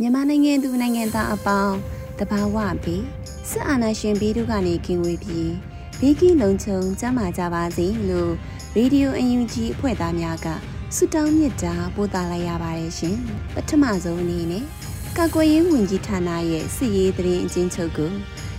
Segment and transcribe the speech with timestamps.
[0.00, 1.76] မြန်မာနိုင်ငံသူနိုင်ငံသားအပေါင်း
[2.18, 3.04] တဘာဝပြီး
[3.50, 5.52] စစ်အာဏာရှင်ပြည်တို့ကနေကင်းဝေးပြီး
[6.00, 8.32] ဘေးကင်းလုံခြုံကျန်းမာကြပါစေလို့
[8.76, 10.46] ရေဒီယိုအန်ယူဂျီအဖွဲ့သားများက
[10.94, 13.16] ဆုတောင်းမြတ်တာပို့သလိုက်ရပါတယ်ရှင်။
[13.54, 14.64] ပထမဆုံးအနေနဲ့
[15.16, 18.12] ကာကွယ်ရေးဝန်ကြီးဌာနရဲ့စစ်ရေးသတင်းအချင်းချုပ်ကို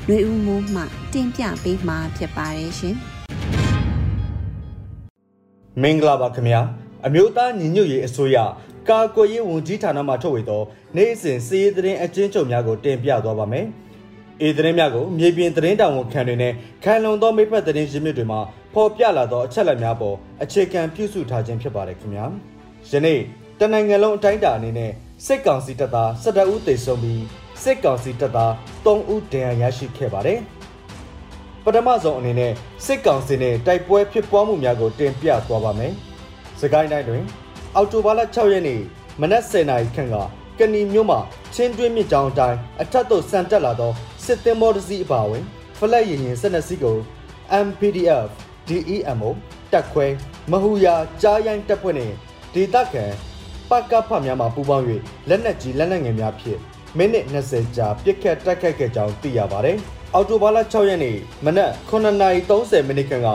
[0.05, 0.81] ຫນွေဦးမိုးမှ
[1.13, 2.95] တင်ပြပေးမှာဖြစ်ပါတယ်ရှင်။
[5.81, 6.61] မင်္ဂလာပါခင်ဗျာ
[7.05, 8.37] အမျိုးသားညီညွတ်ရေးအစိုးရ
[8.89, 10.61] ကာကွယ်ရေးဝန်ကြီးဌာနမှထုတ်ဝေသော
[10.95, 13.65] နေ့စဉ်စီးရေးသတင်းအကျဉ်းချုပ်များကိုတင်ပြသွားပါမယ်။
[14.47, 18.39] ဤသတင်းများကိုမြေပြင်သတင်းတာဝန်ခံတွေနဲ့ခံလုံသောမိဖက်သတင်းရင်းမြစ်တွေမှာ
[18.73, 22.25] ဖော်ပြလာသောအချက်အလက်များပေါ်အခြေခံပြုစုထားခြင်းဖြစ်ပါတယ်ခင်ဗျာ။
[22.91, 23.19] ယနေ့
[23.59, 24.91] တနိုင်ငံလုံးအတိုင်းအတာအနေနဲ့
[25.25, 27.23] စစ်ကောင်စီတပ်သား12ဦးသေဆုံးပြီး
[27.63, 28.51] စစ်ကောင်စီတပ်သား
[28.85, 30.39] 3ဦးဒဏ်ရာရရှိခဲ့ပါတယ်။
[31.63, 32.51] ပထမဆုံးအနေနဲ့
[32.85, 35.93] စစ်ကောင်စီနဲ့တိုက်ပွဲဖြစ်ပွားမှုများကိုတင်ပြသွားပါမယ်။
[36.61, 37.23] စကိုင်းတိုင်းတွင်
[37.75, 38.81] အောက်တိုဘာလ6ရက်နေ့
[39.21, 40.15] မနက်10:00နာရီခန့်က
[40.59, 41.19] ကဏီမြို့မှာ
[41.53, 43.91] ချင်းတွင်းမြစ်ကြောင်းအတိုင်းအထက်သို့ဆန်တက်လာသော
[44.25, 45.43] စစ်သင်္ဘောတစ်စီးအပါအဝင်
[45.79, 46.97] ဖလက်ရင်ရင်12စီးကို
[47.65, 48.29] MPDF
[48.67, 49.29] DEMO
[49.71, 50.05] တက်ခွဲ
[50.51, 52.15] မဟူယာကြားရိုင်းတပ်ဖွဲ့နှင့်
[52.53, 53.05] ဒေသခံ
[53.69, 54.85] ပကဖများမှပူးပေါင်း၍
[55.29, 56.59] လက်နက်ကြီးလက်နက်ငယ်များဖြင့်
[56.97, 59.77] မိနစ်20ကြာပစ်ခတ်တိုက်ခိုက်ခဲ့ကြောင်းသိရပါတယ်။
[60.13, 63.29] အော်တိုဘာလ6ရက်နေ့မနက်9:30မိနစ်ခန့်က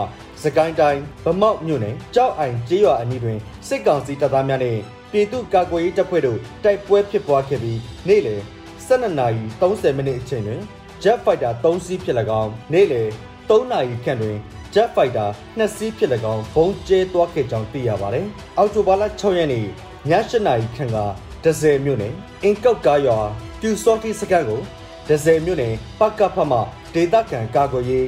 [0.45, 8.41] စကိုင်းတိုင်းဗမောက်မြို့နယ်ကြောက်အိုင်ကျေးရွာအနီးတွင်စစ်ကောင်စီတပ်သားများနှင့်ပြည်သူ့ကာကွယ်ရေးတပ်ဖွဲ့တို့တိုက်ပွဲဖြစ်ပွားခဲ့ပြီးနေ့လယ်
[8.87, 10.61] 12:30မိနစ်အချိန်တွင်
[11.03, 13.09] Jet Fighter 3စီးဖြစ်၎င်းနေ့လယ်
[13.49, 14.37] 3နာရီခန့်တွင်
[14.73, 18.27] Jet Fighter 2စီးဖြစ်၎င်းဘုံကျဲသွားခဲ့ကြောင်းသိရပါတယ်။
[18.57, 19.67] အောက်တိုဘာလ6ရက်နေ့ည
[20.09, 20.97] 7နာရီခန့်က
[21.43, 22.13] ဒဇယ်မြို့နယ်
[22.43, 23.17] အင်ကောက်ကားရွာ
[23.59, 24.61] ပြူစောတိစကန်ကို
[25.09, 26.59] ဒဇယ်မြို့နယ်ပကဖမှ
[26.93, 28.07] ဒေသခံကာကွယ်ရေး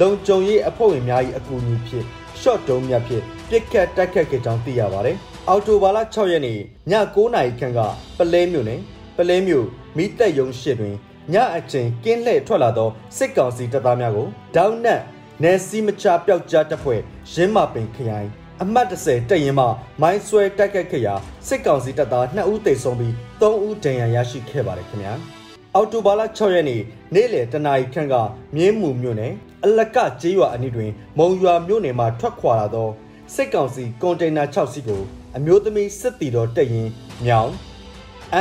[0.00, 2.06] လုံခြုံရေးအဖွဲ့ဝင်များ၏အကူအညီဖြင့်
[2.40, 5.16] ရှော့တုံးမြတ်ဖြင့်ပြစ်ခတ်တိုက်ခတ်ခဲ့ကြောင်းသိရပါတယ်။
[5.48, 6.60] အော်တိုဘာလ6ရက်နေ့ည
[6.90, 7.80] 9:00နာရီခန့်က
[8.18, 8.80] ပလဲမြို့နယ်
[9.16, 9.66] ပလဲမြို့
[9.96, 10.94] မိသက်ယုံရှိတွင်
[11.32, 15.00] ညအချိန်ကင်းလှည့်ထွက်လာသောစစ်ကောင်စီတပ်သားများကိုဒေါင်းနက်
[15.42, 17.00] နယ်စီမချပျောက်ကြားတပ်ဖွဲ့
[17.32, 18.28] ရင်းမပင်ခရိုင်
[18.62, 19.66] အမှတ်30တက်ရင်မှ
[20.00, 21.14] မိုင်းဆွဲတိုက်ခတ်ခဲ့ရာ
[21.48, 25.14] စစ်ကောင်စီတပ်သား2ဦးသေဆုံးပြီး3ဦးဒဏ်ရာရရှိခဲ့ပါတယ်ခင်ဗျာ။
[25.76, 26.82] အော်တိုဘာလ6ရက်နေ့
[27.14, 28.14] နေ့လယ်တနာရီခန့်က
[28.56, 29.32] မြင်းမှုမြို့နယ်
[29.64, 32.88] အလကကျေးရွာအနီးတွင် မုံရွာမြို့နယ်မှထွက်ခွာလာသော
[33.34, 35.02] စစ်ကောင်စီကွန်တိန်နာ6စီးကို
[35.36, 36.88] အမျိုးသမီးစစ်တီတော်တက်ရင်
[37.24, 37.50] မြောင်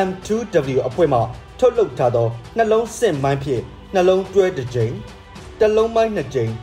[0.07, 1.19] M2W အဖွဲ့မှ
[1.59, 3.63] ထုတ်လုပ်ထားသောနှလုံးစစ်မိုင်းဖြင့်
[3.93, 4.93] နှလုံးတွဲတစ်ကြိမ်
[5.59, 6.53] တစ်လုံးမိုင်းနှစ်ကြိမ်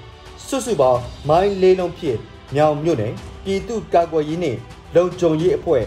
[0.47, 2.19] စုစုပေါင်းမိုင်းလေးလုံးဖြင့်
[2.55, 4.59] မြောင်မြို့နယ်ပြည်သူ့ကာကွယ်ရေးနှင့်
[4.97, 5.85] လုံခြုံရေးအဖွဲ့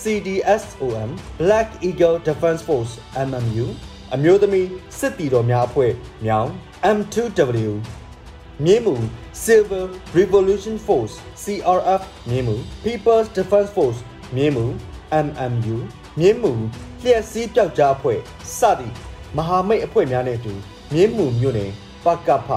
[0.00, 1.08] CDSOM
[1.40, 2.92] Black Eagle Defense Force
[3.28, 3.66] MMU
[4.14, 4.68] အမျိုးသမီး
[4.98, 5.92] စစ်တီတော်များအဖွဲ့
[6.24, 6.50] မြောင်
[6.96, 7.72] M2W
[8.64, 8.94] မြင်းမူ
[9.44, 9.84] Silver
[10.18, 14.00] Revolution Force CRF မြင်းမူ People's Defense Force
[14.36, 14.64] မြင်းမူ
[15.26, 15.76] MMU
[16.20, 16.52] မြင်းမူ
[17.02, 18.18] လျှက်စီးပြောက်ကြားအဖွဲ့
[18.58, 18.94] စသည့်
[19.36, 20.52] မဟာမိတ်အဖွဲ့များနဲ့အတူ
[20.94, 21.70] မြင်းမူမြို့နယ်
[22.04, 22.48] ပကဖ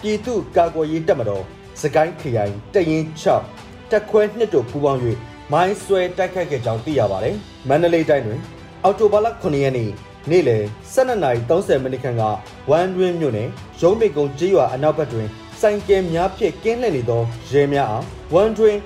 [0.00, 1.44] ပြည်သူ့ကာကွယ်ရေးတပ်မတော်
[1.80, 3.04] စကိုင်းခရိုင်တရင်
[3.48, 5.00] 6တက်ခွဲနှစ်တို့ပူးပေါင်း၍
[5.52, 7.36] မိုင်းဆွဲတိုက်ခိုက်ခဲ့ကြောင်းသိရပါတယ်။
[7.68, 8.40] မန္တလေးတိုင်းတွင်
[8.84, 9.90] အော်တိုဘာလ9ရက်နေ့
[10.28, 10.64] နေ့လယ်
[10.94, 12.22] 12:30မိနစ်ခန့်က
[12.70, 13.48] ဝမ်တွင်းမြို့နယ်
[13.80, 15.28] ရုံးမိကုံကျေးရွာအနောက်ဘက်တွင်
[15.60, 18.78] စိုင်ကယ်များဖြင့်ကင်းလှည့်နေသောရဲများအားဝမ်တွင်း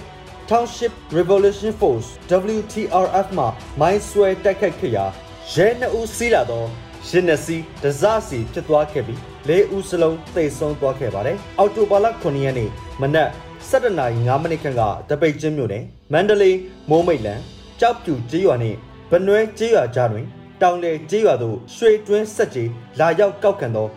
[0.51, 2.09] Township Revolution Force
[2.57, 3.45] WTRF မှ
[3.81, 5.05] မိုင်းဆွဲတိုက်ခိုက်ခဲ့ရာ
[5.53, 6.65] ရဲနှစ်ဦးစီးလာသော
[7.09, 12.71] ရင်းနှစီဒဇစီဖြစ်သွားခဲ့ပြီးလေးဦးစလုံးသေဆုံးသွားခဲ့ပါတယ်။အော်တိုဘာလ9ရက်နေ့
[13.01, 13.31] မနက်
[13.71, 16.59] 7:05မိနစ်ခန့်ကတပိတ်ချင်းမြို့နယ်မန္တလေး
[16.91, 17.41] မိုးမိတ်လန်
[17.81, 18.77] ကြောက်ပြူကျေးရွာနှင့်
[19.11, 20.27] ဗနွဲကျေးရွာကြားတွင်
[20.61, 22.71] တောင်လေကျေးရွာသို့ရွှေတွင်းဆက်ကြီး
[23.01, 23.89] လာရောက်ကောက်ခံသော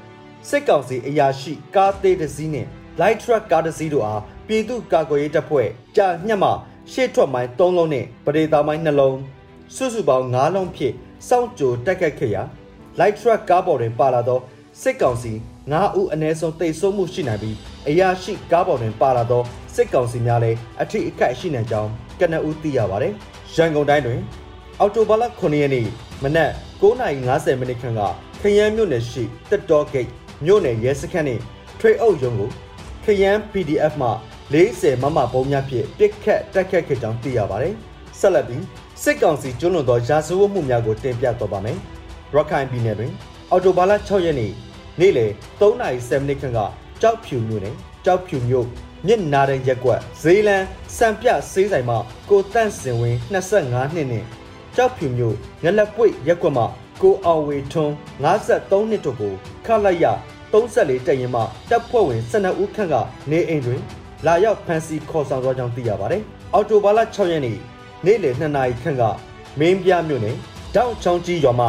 [0.50, 2.68] စစ်ကောင်စီအရာရှိကားသေးတစ်စီးနှင့်
[3.02, 5.68] light truck ကားတစ်စီးတို့အားပြည်သူ့ကာကွယ်ရေးတပ်ဖွဲ့
[5.98, 6.52] ကြာညှက်မှ
[6.92, 9.18] ရှေ့ထွက်မိုင်း3လုံးနဲ့ပရိသာမိုင်း2လုံး
[9.76, 10.94] စုစုပေါင်း9လုံးဖြင့်
[11.28, 12.44] စောင့်ကြိုတက်ခတ်ခဲ့ရာ
[13.00, 14.40] light truck ကားပေါ်တွင်ပါလာသော
[14.82, 15.34] စစ်ကောင်စီ
[15.68, 17.56] 9ဦးအ ਨੇ ဆုံးတိတ်ဆုံးမှုရှိနိုင်ပြီး
[17.90, 19.44] အရာရှိကားပေါ်တွင်ပါလာသော
[19.76, 21.90] စစ်ကောင်စီများလည်းအထိအခိုက်ရှိနိုင်ကြောင်း
[22.20, 23.14] ကနဦးသိရပါတယ်။
[23.56, 24.20] ရန်ကုန်တိုင်းတွင်
[24.82, 25.88] အော်တိုဘာလ9ရက်နေ့
[26.24, 26.52] မနက်
[26.82, 28.02] 9:50မိနစ်ခန့်က
[28.42, 30.10] ခရမ်းမြို့နယ်ရှိတက်တော်ဂိတ်
[30.46, 31.42] မြို့နယ်ရဲစခန်းနှင့်
[31.80, 32.50] ထွေအုပ်ရုံးကို
[33.04, 34.10] ခရမ်း PDF မှ
[34.54, 37.74] 40မမပုံများဖြင့်ပစ်ခတ်တက်ခတ်ခဲ့ကြောင်းသိရပါတယ်။
[38.20, 38.64] ဆက်လက်ပြီး
[39.04, 41.78] စစ်ကောင်စီကျွလွန်သောရာဇဝတ်မှုများကိုတင်ပြတော့ပါမယ်။
[42.34, 43.12] ရခိုင်ပြည်နယ်တွင်
[43.52, 44.52] အော်တိုဘာလ6ရက်နေ့
[45.00, 46.60] နေ့လယ်3:07မိနစ်ခန့်က
[47.02, 47.76] ကြောက်ဖြူမြို့နယ်
[48.06, 48.66] ကြောက်ဖြူမြို့
[49.08, 50.64] မြစ်နာတဲ့ရက်ကွက်ဇေးလန်
[50.98, 51.96] စံပြဆေးဆိုင်မှ
[52.30, 54.26] ကိုတန့်စင်ဝင်း25နှစ်နဲ့
[54.78, 56.64] ကြောက်ဖြူမြို့ငလက်ပွေရက်ကွက်မှ
[57.02, 57.94] ကိုအောင်ဝေထွန်း
[58.24, 59.34] 53နှစ်တို့ကို
[59.66, 60.06] ခလိုက်ရ
[60.52, 62.96] 34တက်ရင်မှတပ်ဖွဲ့ဝင်12ဦးခန့်က
[63.32, 63.82] နေအိမ်တွင်
[64.26, 66.22] လာရောက်ဖမ်းဆီးခေါ်ဆောင်သွားကြောင်းသိရပါတယ်။
[66.54, 67.58] အော်တိုဘာလ6ရက်နေ့
[68.06, 69.04] နေ့လယ်2နာရီခန့်က
[69.60, 70.36] မင်းပြမြို့နယ်
[70.76, 71.68] တောက်ချောင်းကြီးရွာမှ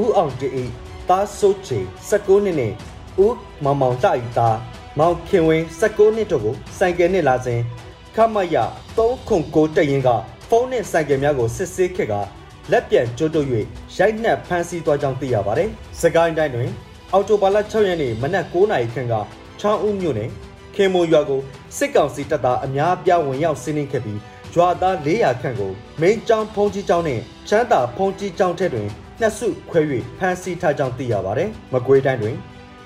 [0.00, 0.70] ဦးအောင်တေး
[1.08, 1.78] သားစိုးချေ
[2.10, 2.72] 19နှစ်နဲ့
[3.24, 4.58] ဦးမောင်မောင်တိုက်သား
[4.98, 7.60] မောင်ခင်ဝင်း19နှစ်တို့ကိုစိုက်ကယ်နဲ့လာစဉ်
[8.14, 8.56] ခမရ
[8.96, 10.08] 309တက်ရင်က
[10.48, 12.14] ဖုန်းနဲ့စိုက်ကယ်များကိုစစ်ဆေးခဲ့က
[12.72, 13.48] လက်ပြန်ကျိုးတုပ်၍
[13.96, 15.68] ရိုက်နှက်ဖမ်းဆီးသွားကြောင်းသိရပါတယ်။
[16.00, 16.70] စကိုင်းတိုင်းတွင်
[17.12, 19.14] အော်တိုဘာလ6ရက်နေ့မနက်9:00နာရီခန့်က
[19.60, 20.30] ချောင်းဦးမြို့နယ်
[20.74, 21.40] ခင်မိုရွာကို
[21.76, 24.20] စစ်ကောင်စီတပ်သားအများအပြားဝင်ရောက်စီးနင်းခဲ့ပြီး
[24.54, 28.88] ရွာသား400ခန့်ကိုမိန်းကျောင်းဖုံးကြီးကျောင်းနဲ့ချမ်းသာဖုံးကြီးကျောင်းထက်တွင်
[29.20, 29.80] နှစ်စုခွဲ၍
[30.18, 32.36] ဖမ်းဆီးထားကြောင်းသိရပါတယ်။မကွေးတိုင်းတွင်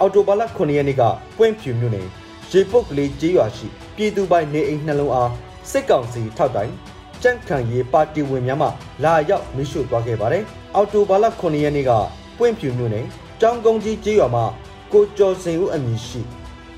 [0.01, 1.03] အော်တိုဘာလ9ရက်နေ့က
[1.39, 2.07] ပွင့်ဖြူမြို့နယ်
[2.51, 3.67] ရေပုတ်ကလေးကျေးရွာရှိ
[3.97, 5.31] ပြည်သူပိုင်နေအိမ်နှလုံးအား
[5.71, 6.73] စစ်ကောင်စီထောက်တိုင်
[7.23, 8.69] ကြန့်ခံရေးပါတီဝင်များမှ
[9.05, 10.43] လာရောက်မိရှုသွားခဲ့ပါတယ်။
[10.75, 11.91] အော်တိုဘာလ9ရက်နေ့က
[12.39, 13.07] ပွင့်ဖြူမြို့နယ်
[13.41, 14.45] ကျောင်းကုန်းကြီးကျေးရွာမှာ
[14.93, 16.21] ကိုကျော်စင်ဦးအမည်ရှိ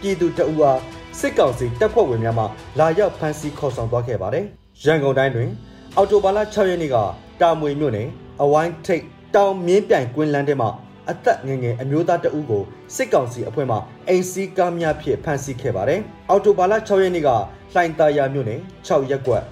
[0.01, 0.79] ပြည်သူတအူအား
[1.19, 2.45] စစ်ကောင်စီတပ်ဖွဲ့ဝင်များမှ
[2.79, 4.45] လာရောက်ဖမ်းဆီးခေါ်ဆောင်သွားခဲ့ပါတယ်။
[4.85, 5.51] ရန်ကုန်တိုင်းတွင်
[5.97, 6.97] အော်တိုဘာလ6ရက်နေ့က
[7.41, 8.09] တာမွေမြို့နယ်
[8.43, 9.05] အဝိုင်းထိတ်
[9.35, 10.69] တောင်မြင်းပြိုင်ကွင်းလန်းထဲမှာ
[11.11, 12.63] အသက်ငယ်ငယ်အမျိုးသားတဦးကို
[12.95, 13.77] စစ်ကောင်စီအဖွဲ့မှ
[14.09, 16.01] အိမ်စီးကားများဖြင့်ဖမ်းဆီးခဲ့ပါတယ်။
[16.31, 17.31] အော်တိုဘာလ6ရက်နေ့က
[17.75, 19.45] လှိုင်သာယာမြို့နယ်6ရက်ကွက်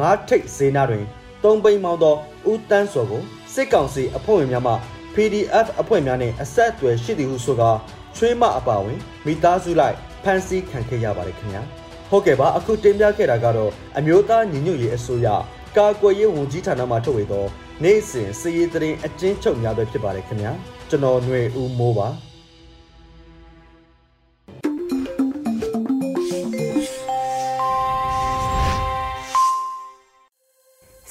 [0.00, 1.04] ငါးထိတ်ဈေးနာတွင်
[1.44, 2.14] သုံးပိန်မောင်းသော
[2.50, 3.22] ဦးတန်းစော်ကို
[3.54, 4.74] စစ်ကောင်စီအဖွဲ့ဝင်များမှ
[5.14, 7.70] PDF အဖွဲ့များနဲ့အဆက်အသွယ်ရှိသည်ဟုဆိုကာ
[8.16, 11.62] ချွေးမအပါဝင်မိသားစုလိုက်ဖမ်းဆီးခံခဲ့ရပါတယ်ခင်ဗျာ
[12.10, 15.28] ဟုတ်ကဲ့ပါအခုတင်ပြခဲ့တာကတော့အမျိုးသားညီညွတ်ရေးအစိုးရ
[15.76, 17.44] ကာကွယ်ရေးဝန်ကြီးဌာနမှထုတ်ဝေသော
[17.82, 20.52] နေ့စဉ်စည်ရေးသတင်းအကျဉ်းချုပ်များပဲဖြစ်ပါတယ်ခင်ဗျာ
[20.88, 22.08] ကျွန်တော်ຫນွေဦးမိုးပါ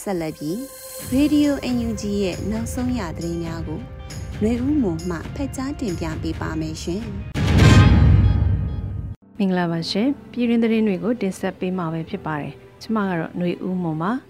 [0.03, 0.57] ဆက်လက်ပြီး
[1.15, 3.79] Radio UNG ရဲ့နောက်ဆုံးရသတင်းများကို
[4.41, 7.01] လွေဦးမွန်မှဖက်ကြားတင်ပြပေးပါမယ်ရှင်။
[9.37, 14.11] မင်္ဂလာပါရှင်။ပြည်တွင်သတင်းတွေကိုတင်ဆက်ပေးမှာပဲဖြစ်ပါတယ်။ကျွန်မကတော့လွေဦးမွန်ပါ။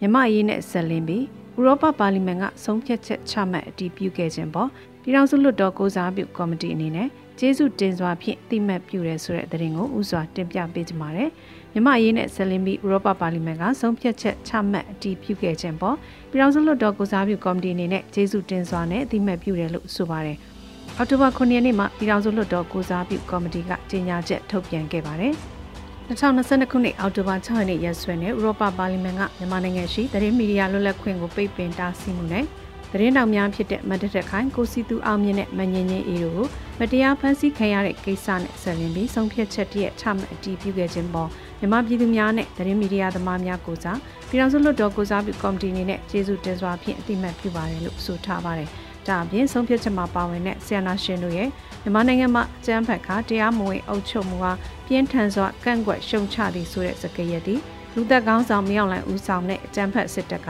[0.00, 1.24] မြမရေးနဲ့ဆက်လင်းပြီး
[1.58, 4.68] ဥရောပပါလီမန်ကဆုံးဖြတ်ချက်ချမှတ်အတည်ပြုခဲ့ခြင်းပေါ့။
[5.02, 7.08] ပြည်ထောင်စုလွှတ်တော်ကိုစားပြုကော်မတီအနေနဲ့
[7.38, 11.30] ကျေးဇူးတင်စွာဖြင့်တိမှတ်ပြုရဲဆိုတဲ့သတင်းကိုဥစွာတင်ပြပေးကြပါမယ်။
[11.74, 15.96] မြမရေးနဲ့ဆက်လင်းပြီးဥရောပပါလီမန်ကဆုံးဖြတ်ချက်ချမှတ်အတည်ပြုခဲ့ခြင်းပေါ်
[16.30, 20.36] ပြည်ထောင်စုလွှတ်တော်ကိုစားပြုကော်မတီအနေနဲ့ကျေးဇူးတင်စွာနဲ့တိမှတ်ပြုတယ်လို့ဆိုပါတယ်။
[20.96, 25.34] အောက်တိုဘာ9ရက်နေ့မှာပြည်ထောင်စုလွှတ်တော်ကိုစားပြုကော်မတီကကြေညာချက်ထုတ်ပြန်ခဲ့ပါတယ်။
[26.08, 32.44] 2022ခုနှစ်အောက်တိုဘာ6ရက်နေ့ရက်စွဲနဲ့ဥရောပပါလီမန်ကမြန်မာနိုင်ငံရှိသတင်းမီဒီယာလွတ်လပ်ခွင့်ကိုပိတ်ပင်တားဆီးမှုနဲ့
[32.92, 36.46] သတင်းတောင်များဖြစ်တဲ့မတ်တက်ခိုင်ကိုစီတူအောင်မြင့်နဲ့မငင်းငင်းအေးတို့ကို
[36.80, 41.28] မတရားဖမ်းဆီးခံရတဲ့ကိစ္စနဲ့ဆက်လင်းပြီးဆုံးဖြတ်ချက်တည်းချမှတ်အတည်ပြုခဲ့ခြင်းပေါ်
[41.58, 48.68] မြန်မာပြည်သူများနဲ့သတင်းမီဒီယာသမားများကိုစားပြည်ထောင်စုလွှတ်တော်ကိုစားပြုကော်မတီအနေနဲ့ကျေးဇူးတင်စွာဖြင့်အတိအမှတ်ပြုပါတယ်လို့ဆိုထားပါတယ်။
[49.08, 51.48] ဒါအပြင်ဆုံးဖြတ်ချက်မှာပါဝင်တဲ့ဆီယနာရှင်တို့ရဲ့
[51.82, 54.52] မြန်မာနိုင်ငံမှာအကြမ်းဖက်ခါတရားမဝင်အုပ်ချုပ်မှုဟာ
[54.86, 57.60] ပြင်းထန်စွာကန့်ကွက်ရှုံချသည်ဆိုတဲ့စကားရည်သည်
[57.94, 60.48] လူသက်ကောင်းဆောင်မြောက်လိုင်ဦးဆောင်တဲ့အကြမ်းဖက်စစ်တပ်က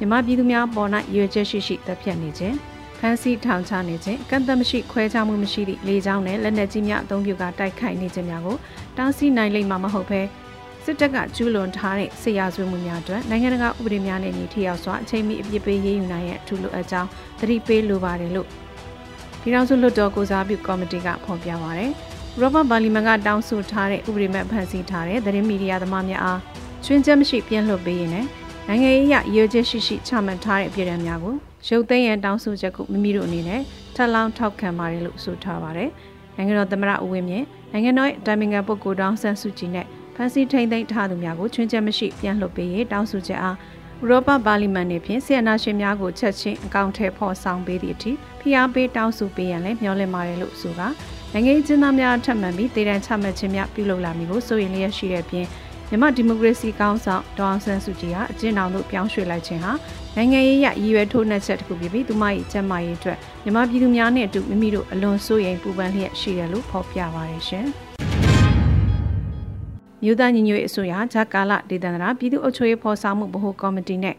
[0.00, 2.56] မြန်မာပြည်သူများပေါ်၌ရွေချက်ရှိရှိတပ်ဖြတ်နေခြင်း
[2.98, 8.56] ဖမ်းဆီးထောင်ချနေခြင်းကန့်သက်မရှိခွဲခြားမှုမရှိသည့်လေကြောင်းနဲ့လက်နက်ကြီးများအသုံးပြုကတိုက်ခိုက်နေခြင်းများကို
[8.96, 10.20] တားဆီးနိုင်လိမ့်မှာမဟုတ်ဘဲ
[10.84, 17.08] စစ်တပ်ကကျူးလွန်ထားတဲ့ဆရာဆွေးမှုများအတွက်နိုင်ငံတကာဥပဒေများနဲ့ညီထိရောက်စွာအချိန်မီအပြစ်ပေးရေးယူနိုင်ရန်အထူးလိုအပ်ကြောင်း
[17.40, 18.46] သတိပေးလိုပါတယ်လို့
[19.40, 21.90] ပြည်ထောင်စုလွှတ်တော်ကိုစားပြုကော်မတီကဖော်ပြပါရယ်။
[22.40, 26.40] ရောဘတ်ဘာလီမန်ကတောင်းဆိုထားတဲ့ဥပဒေမဲ့ဖန်ဆီးထားတဲ့သတင်းမီဒီယာသမားများအား
[26.84, 28.28] ချွင်းချက်မရှိပြန်လွှတ်ပေးရင်လည်း
[28.72, 31.34] နိုင်ငံရေးအရရည်ချက်ရှိရှိချမှတ်ထားတဲ့ပြည်ထောင်များကို
[31.68, 33.60] ရုပ်သိမ်းရန်တောင်းဆိုချက်ကိုမိမိတို့အနေနဲ့
[33.94, 35.90] ထပ်လောင်းထောက်ခံပါတယ်လို့ဆိုထားပါတယ်။
[36.36, 43.56] နိုင်ငံတော်သမ္မတဦးဝင်းမြင့်နိုင်ငံတော်တိုင်ပင်ခံပုဂ္ဂိုလ်တောင်းဆန်းစုကြည်နဲ့ဖန်ဆီးထိန်သိမ်းထားသူများကိုချွင်းချက်မရှိပြန်လွှတ်ပေးရေးတောင်းဆိုချက်အား
[44.02, 50.88] ဥရောပပါလီမန်နေဖြင့်ဆီယနာရှင်များကိုချက်ချင်းအကောင့်ထဲဖော်ဆောင်ပေးသည့်အထိဖိအားပေးတောင်းဆိုပေးရန်လည်းမျှော်လင့်ပါတယ်လို့ဆိုတာ
[51.32, 55.46] နိုင်ငံရေးကျင်းသားများထပ်မံပြီးတည်တံ့ချမှတ်ခြင်းများပြုလုပ်လာမည်ကိုစိုးရိမ်လျက်ရှိတဲ့ပြင်
[55.92, 59.72] မြန်မာဒီမိုကရေစီကောင်ဆောင်ဒေါအောင်ဆန်းစုကြည်ဟာအကျဉ်းထောင်သို့ပြောင်းရွှေ့လိုက်ခြင်းဟာ
[60.16, 67.66] နိုင်ငံရေးရရည်ရွယ်ထိုးနှက်ချက်တစ်ခုဖြစ်ပြီးသူမ၏ကျန်းမာရေးအတွက်မြန်မာပြည်သူများနဲ့အတူမိမိတို့အလွန်စိုးရိမ်ပူပန်လျက်ရှိတယ်လို့ဖော်ပြပါတယ်ရှင်။
[70.02, 74.16] မြို့သားညီညွတ်ရေးအစိုးရဂျာကာလဒေသန္တရာပြည်သူ့အုပ်ချုပ်ရေးဖော်ဆောင်မှုဗဟိုကော်မတီနဲ့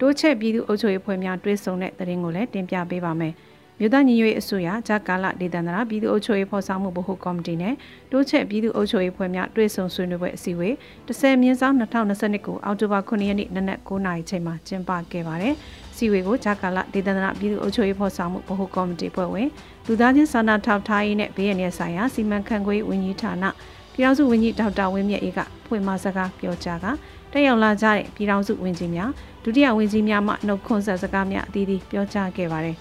[0.00, 3.34] တိုးချက်ပြည်သူ့အုပ်ချုပ်ရေးဖွဲ့များတွဲဆုံတဲ့တရင်ကိုလည်းတင်ပြပေးပါမယ်။
[3.80, 7.74] မြို့သားညီညွတ်ရေးအစိုးရဂျာကာလဒေသန္တရာပြည်သူ့အုပ်ချုပ်ရေးဖော်ဆောင်မှုဗဟိုကော်မတီနဲ့
[8.12, 10.74] တိုးချက်ပြည်သူ့အုပ်ချုပ်ရေးဖွဲ့များတွေ့ဆုံဆွေးနွေးပွဲအစည်းအဝေး
[11.08, 15.54] 10မြင်းဆောင်2022ကိုအောက်တိုဘာ9ရက်နေ့နနက်9:00နာရီချိန်မှာကျင်းပခဲ့ပါတယ်။
[15.96, 19.48] စီဝေကိုဂျာကာလဒေသန္တရပြည်သူ့အုပ်ချုပ်ရေးဖော်ဆောင်မှုဗဟိုကော်မတီဖွဲ့ဝင်
[19.86, 23.44] လူသားချင်းစာနာထောက်ထားရေးနဲ့ဘေးရန်ရဲ့ဆိုင်ရာစီမံခန့်ခွဲဝန်ကြီးဌာန
[23.92, 26.86] ပြည်ထောင်စုဝန်ကြီးဒေါက်တာဝင်းမြတ်အေးကဖွင့်မစကားပြောကြားက
[27.32, 29.10] တက်ရောက်လာကြတဲ့ပြည်ထောင်စုဝန်ကြီးများ
[29.44, 32.76] ဒုတိယဝန်ကြီးများမှနှုတ်ခွန်းဆက်စကားများအသီးသီးပြောကြားခဲ့ပါတယ်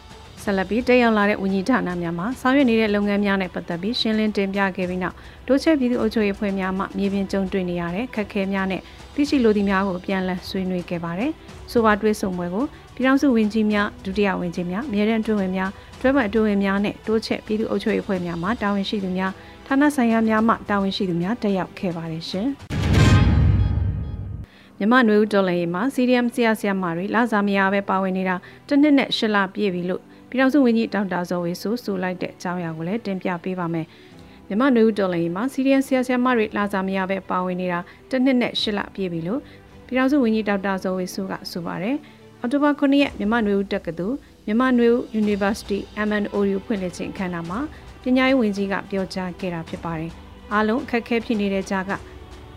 [0.46, 5.16] ဆက်လက်ပြီးတက်ရောက်လာတဲ့ဝန်ကြီးဌာနများမှဆောင်ရွက်နေတဲ့လုပ်ငန်းများနဲ့ပတ်သက်ပြီးရှင်းလင်းတင်ပြခဲ့ပြီးနောက်
[5.48, 8.82] ဒို့ချက်ပြည်သူ့အုပ်ချုပ်ရေးဖွဲ့များမှမြေပြင်ကြုံတွေ့နေရတဲ့ခက်ခဲများနဲ့
[9.16, 11.32] သိရှိလိုသည့်များကိုပြန်လည်ဆွေးနွေးခဲ့ပါတယ်။
[11.72, 19.32] ဆိုပါတွဲဆုံပွဲကိုပြည်ထောင်စုဝန်ကြီးများဒုတိယဝန်ကြီးများမြေရန်တွင်ဝင်များတွဲဘက်အတွင်းများနဲ့တိုးချက်ပြည်သူ့အုပ်ချုပ်ရေးဖွဲ့များမှတာဝန်ရှိသူများ
[19.68, 22.50] ဌာနဆိုင်ရာများမှတာဝန်ရှိသူများတက်ရောက်ခဲ့ပါတယ်ရှင်။
[24.80, 28.36] မြမနွေဦးတော်လည်းမှာ CDM ဆရာဆရာမတွေလာစားမရပဲပါဝင်နေတာ
[28.68, 30.04] တစ်နှစ်နဲ့ရှစ်လပြည့်ပြီလို့
[30.36, 33.86] ပြည်ထောင်စုဝန်ကြီးဒေါက်တာဇော်ဝေဆိုဆိုလိုက်တဲ့အကြောင်းအရာကိုလည်းတင်ပြပေးပါမယ်။
[34.48, 39.40] မြန်မာနွေဦးတော်လိုင်းမှာစီရီယန်ဆရာဆရာမတွေလာစားမရပဲပါဝင်နေတာတစ်နှစ်နဲ့ရှစ်လပြည့်ပြီလို့
[39.88, 41.96] ပြည်ထောင်စုဝန်ကြီးဒေါက်တာဇော်ဝေဆိုကဆိုပါတယ်။
[42.42, 44.16] အော်တိုဘာ9ရက်မြန်မာနွေဦးတက္ကသိုလ်
[44.46, 47.60] မြန်မာနွေဦး University MNOU ဖွင့်လှစ်ခြင်းအခမ်းအနားမှာ
[48.04, 50.12] ပညာရေးဝန်ကြီးကပြောကြားခဲ့တာဖြစ်ပါတယ်။
[50.54, 51.92] အားလုံးအခက်အခဲဖြစ်နေတဲ့ကြားက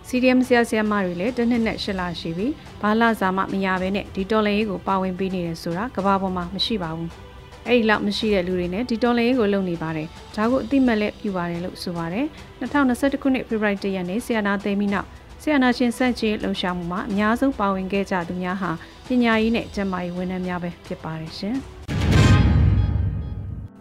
[0.08, 2.46] CDM ဆရာဆရာမတွေလည်းတစ်နှစ်နဲ့ရှစ်လရှိပြီ
[2.80, 7.12] ဘာလာစာမှမရဘဲနဲ့ဒီတော်လည်းကိုပါဝင်ပေးနေတယ်ဆိုတာကဘာပေါ်မှာမရှိပါဘူး။
[7.68, 12.26] အဲ့ဒီလောက်မရှိတဲ့လူတွေနဲ့ဒီတော်လိုင်းကိုလုပ်နေပါတယ်ဒါကိုအတိမတ်လက်ပြုပါတယ်လို့ဆိုပါတယ်
[12.60, 15.06] 2021ခုနှစ်ဖေဖော်ဝါရီလရက်နေ့ဆီယနာသိမ်းပြီးနောက်
[15.42, 18.70] ဆီယနာရှင်စန့်ကျင်လှုပ်ရှားမှုမှာအများဆုံးပါဝင်ခဲ့ကြသူများဟာ
[19.08, 21.56] ပညာရေးနဲ့ကျန်းမာရေးဝန်ထမ်းများပဲဖြစ်ပါတယ်ရှင်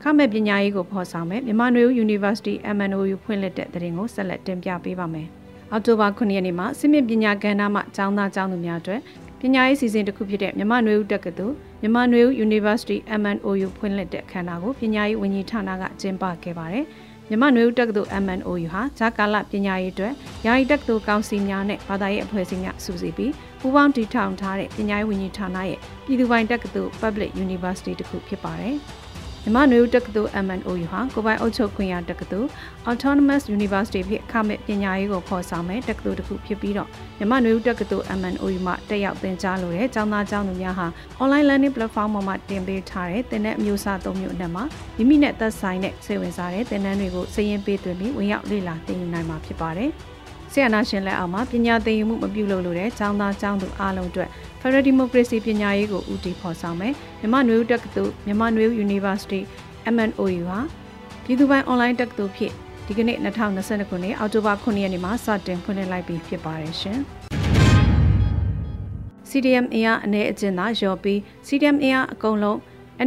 [0.02, 5.28] ခမဲ့ပညာရေးကိုဖော်ဆောင်မဲ့မြန်မာနွေဦး University MNOU ဖွင့်လှစ်တဲ့တဲ့ရင်ကိုဆက်လက်တင်ပြပေးပါမယ်။
[5.72, 9.02] အောက်တိုဘာ9ရက်နေ့မှာစစ်မြင့်ပညာကဏ္ဍမှကျောင်းသားကျောင်းသူများအတွက်
[9.42, 16.86] ပညာရေးစီစဉ်တစ်ခုဖြစ်တဲ့မြန်မာနွေဦးတက္ကသိုလ်မြန်မာနွေဦး University MNOU ဖွင့်လှစ်တဲ့အခမ်းအနားကိုပညာရေးဝန်ကြီးဌာနကကျင်းပခဲ့ပါတယ်။
[17.30, 20.14] မြန်မာနွေဦးတက္ကသိုလ် MNOU ဟာဂျာကာလပညာရေးအတွက်
[20.46, 28.78] ယာယီတက္ကသိုလ်ကောင်စီများနဲ့ဘာသာရေးအဖွဲ့အစည်းများစုစည်းပြီးပူးပေါင်းတည်ထောင်ထားတဲ့ပညာရေးဝန်ကြီးဌာနရဲ့ပြည်သူ့ပိုင်တက္ကသိုလ် Public University တစ်ခုဖြစ်ပါတယ်။
[29.48, 32.50] မြမနွေဦးတက္ကသိုလ် MNOU ဟာကိုပိုင်အုပ်ချုပ်ခွင့်ရတက္ကသိုလ်
[32.90, 36.90] Autonomous University ဖြစ်အခမဲ့ပညာရေးကိုဖော်ဆောင်မဲ့တက္ကသိုလ်တစ်ခုဖြစ်ပြီးတော့
[37.20, 40.88] မြမနွေဦးတက္ကသိုလ် MNOU မှာတက်ရောက်သင်ကြားလိုတဲ့ကျောင်းသားကျောင်းသူများဟာ
[41.22, 44.64] online learning platform ပေါ်မှာတင်ပေးထားတဲ့သင်တဲ့အမျိုးအစား၃မျိုးအနက်မှာ
[44.98, 49.92] မိမိနဲ့သက်ဆိုင်တဲ့စိတ်ဝင်စားတဲ့သင်တန်းတွေကိုစည်ရင်းပေးသွင်းပြီးဝင်ရောက်လေ့လာသင်ယူနိုင်မှာဖြစ်ပါတယ်။
[50.54, 54.30] ဆီယနာရှင်လက်အောက်မှာပညာသင်ယူမှုမပြုလုပ်လို့တဲ့ကျောင်းသားကျောင်းသူအားလုံးအတွက်
[54.62, 59.42] Federal Democracy ပညာရေးကိုဦးတည်ဖော်ဆောင်မယ်မြန်မာနွေဦးတက္ကသိုလ်မြန်မာနွေဦး University
[59.96, 60.60] MNOU ဟာ
[61.24, 62.52] ပြည်သူ့ပိုင်း online တက္ကသိုလ်ဖြစ်
[62.86, 67.00] ဒီကနေ့2022ခုနှစ်အောက်တိုဘာ9ရက်နေ့မှာစတင်ဖွင့်လှစ်လိုက်ပြီးဖြစ်ပါတယ်ရှင်။
[69.30, 72.58] CDM အင်အားအနေအကျဉ်းသာရော်ပြီး CDM အင်အားအကုန်လုံး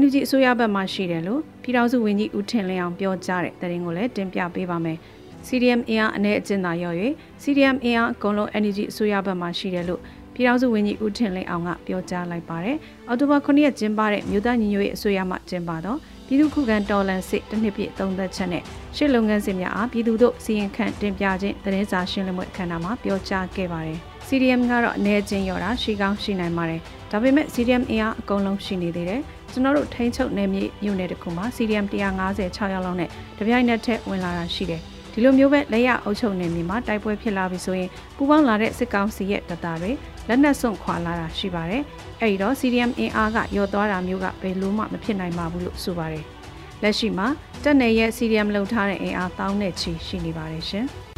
[0.00, 4.98] NUG အစိုးရဘက်မှရှိတယ်လို့ပြည်ထောင်စုဝန်ကြီးဦးထင်လင်းအောင်ပြောကြားတဲ့သတင်းကိုလည်းတင်ပြပေးပါမယ်။
[5.46, 6.96] CDM အင်အားအနေအကျဉ်းသာရော်၍။
[7.42, 10.00] CDM အင်အားအကုန်လုံး energy အစိုးရဘက်မှရှိတယ်လို့
[10.40, 12.76] ပြည်ထောင်စုဝန်ကြီးဦးထင်လင်းအောင်ကပြောကြားလိုက်ပါတယ်။
[13.08, 18.62] အော်တိုဘာ9ရက်ကျင်းပတဲ့မြို့သားညီညွတ်ရေးအစိုးရမှကျင်းပတော့ပြည်သူ့ခုခံတော်လှန်စစ်တစ်နှစ်ပြည့်သုံးသက်ချက်နဲ့
[18.96, 26.80] ရှစ်လုပ်ငန်းစဉ်များအားပြည်သူတို့စီရင်ခန့်တင်ပြခြင်းသတင်းစာရှင်းလင်းပွဲအခမ်းအနားမှာပြောကြားခဲ့ပါတယ်။ CDM ကတော့အနေချင်းရော်တာရှိကောင်းရှိနိုင်ပါတယ်။
[27.10, 29.20] ဒါပေမဲ့ CDM အင်အားအကုန်လုံးရှိနေသေးတယ်။
[29.52, 34.82] ကျွန်တော်တို့ထိန်းချုပ်နယ်မြေမြို့နယ်တစ်ခုမှာ CDM 156ရောက်လောက်နဲ့တပြိုင်နက်တည်းဝင်လာတာရှိတယ်။
[35.12, 39.92] ဒီလိုမျိုးပဲလက်ရအုပ်ချုပ်နေမြေမှာတိုက်ပွဲဖြစ်လာပြီဆိုရင်ပူပေါင်းလာတဲ့စစ်ကောင်စီရဲ့တပ်သားတွေ
[40.32, 41.82] လက်နက်စွန့်ခွာလာတာရှိပါတယ်။
[42.20, 46.24] အဲဒီတော့ CDM အင်အားကရော့သွားတာမျိုးကဘယ်လို့မှမဖြစ်နိုင်ပါဘူးလို့ဆိုပါတယ်။
[46.82, 47.26] လက်ရှိမှာ
[47.62, 50.86] တပ်နယ်ရဲ့ CDM လုံထားတဲ့အင်အားတောင်းနဲ့ချီရှိနေပါတယ်ရှင်။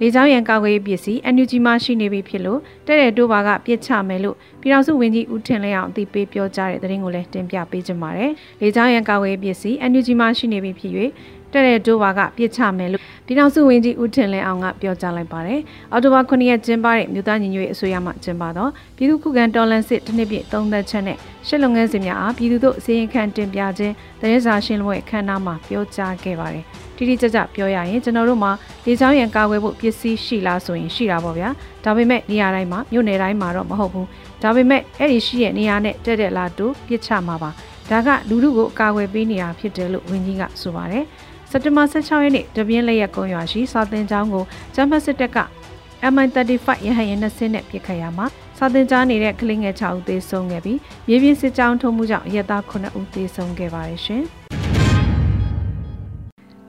[0.00, 10.92] လေကြောင်းရန်ကာကွယ်ရေးပစ္စည်း NUG မှရှိနေပြီဖြစ်လို့တဲ့တဲ့တိုးပါကပြစ်ချမယ်လို့ပြည်တော်စုဝန်ကြီးဦးထင်လင်းအောင်အသိပေးပြောကြားတဲ့သတင်းကိုလည်းတင်ပြပေးကြပါမယ်။လေကြောင်းရန်ကာကွယ်ရေးပစ္စည်း NUG မှရှိနေပြီဖြစ်၍
[11.52, 15.60] တဲ့တဲ့တိုးပါကပြစ်ချမယ်လို့ပြည်ထောင်စုဝန်ကြီးဦးထင်လင်းအောင်ကပြောကြားလိုက်ပါတယ်။
[15.92, 21.16] အော်တိုဘာ9ရက်ကျင်းပတဲ့မြို့သားညီညွတ်ရေးအစိုးရမှကျင်းပသောပြည်သူ့ခုခံတော်လှန်စစ်တစ်နှစ်ပြည့်သုံးသက်ချက်နဲ့
[21.46, 26.64] ရှစ်လုပ်ငန်းစဉ်များအားပြည်သူတို့အစည်းအဝေးခံတင်ပြခြင်းသတင်းစာရှင်းလင်းပွဲအခမ်းအနားမှာပြောကြားခဲ့ပါတယ်။
[26.96, 28.50] တိတိကျကျပြောရရင်ကျွန်တော်တို့မှာ
[28.86, 31.48] လေကြောင်းရန်ကာကွယ်ဖို့ပစ္စည်းရှိလားဆိုရင်ရှိတာပေါ့ဗျာ။
[31.84, 34.06] ဒါပေမဲ့နေရာတိုင်းမှာမြို့နယ်တိုင်းမှာတော့မဟုတ်ဘူး။
[34.42, 37.50] ဒါပေမဲ့အဲ့ဒီရှိရဲ့နေရာနဲ့တက်တက်လာတူပြစ်ချမှာပါ။
[37.90, 41.04] ဒါကလူလူကိုအကာအကွယ်ပေးနေတာဖြစ်တယ်လို့ဝန်ကြီးကဆိုပါတယ်။
[41.54, 44.44] စက်တင်ဘာ16ရက်နေ့တပြင်းလက်ရက်ကုန်းရွာရှိစာတင်ကျောင်းကို
[44.74, 45.38] ဂျမတ်စစ်တပ်က
[46.12, 48.26] MI35 ရဟတ်ယာဉ်နှစ်စင်းနဲ့ပစ်ခတ်ရမှာ
[48.58, 50.78] စာတင်ကြားနေတဲ့ကလေးငယ်6ဦးသေဆုံးခဲ့ပြီး
[51.08, 54.22] မြေပြင်စစ်ကြောင်းထုံးမှုကြောင့်ရဲသား9ဦးသေဆုံးခဲ့ပါတယ်ရှင်။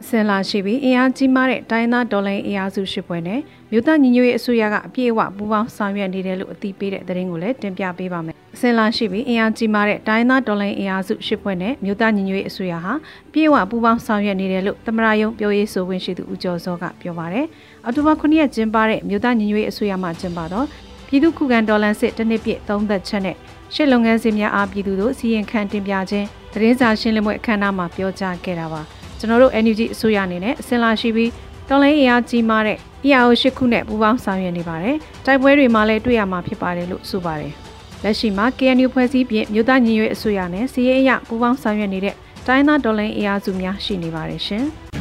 [0.07, 3.39] ဆင်လာရှိပြီးအင်အားကြီးမားတဲ့တိုင်းသားဒေါ်လာအင်အားစုရှစ်ပွဲနဲ့
[3.71, 12.93] မြို့သားညီညွတ်ရေးအစိုးရကအပြည့်အဝပူးပေါင်းဆောင်ရွက်နေတယ်လို့အသိပေးတဲ့သတင်းကိုလည်းတင်ပြပေးပါမယ်။ ဆင်လာရှိပြီးအင်အားကြီးမားတဲ့တိုင်းသားဒေါ်လာအင်အားစုရှစ်ပွဲနဲ့မြို့သားညီညွတ်ရေးအစိုးရဟာ
[13.33, 17.45] ပြည့်ဝပူးပေါင်းဆောင်ရွက်နေတယ်လို့သမရယုံပြောရေးဆိုခွင့်ရှိသူဦးကျော်စောကပြောပါတယ်။
[17.83, 20.65] အောက်တိုဘာ9ရက်ကျင်းပတဲ့မြို့သားညီညွတ်ရေးအစိုးရမှကျင်းပတော့
[21.07, 23.35] ပြည်သူ့ခုခံဒေါ်လာစစ်တစ်နှစ်ပြည့်သုံးသက်ချက်နဲ့
[23.73, 28.81] ရှစ်လုပ်ငန်းစဉ်များအားပြည်သူတို့စီရင်ခံတင်ပြခြင်းသတင်းစာရှင်းလင်းပွဲအခမ်းအနားမှာပြောကြားခဲ့တာပါ။
[29.19, 31.31] ကျွန်တော်တို့ NUG အစိုးရအနေနဲ့အစင်လာရှိပြီး
[31.69, 34.95] တော်လိုင်းအင်အားကြီးမားတဲ့ EAO ရှစ်ခုနဲ့ပူးပေါင်းဆောင်ရွက်နေပါတယ်။
[35.25, 37.53] တိုက်ပွဲတွေမှာလည်းတွေ့ရမှာဖြစ်ပါတယ်လို့ဆိုပါတယ်။
[38.03, 42.15] လက်ရှိမှာ KNU ဖွဲ့စည်းပြင်မြို့သားညီညွတ်အစိုးရနဲ့စီးရဲအရပူးပေါင်းဆောင်ရွက်နေတဲ့
[42.47, 44.65] တိုင်းသားတော်လိုင်းအင်အားစုများရှိနေပါတယ်ရှင်။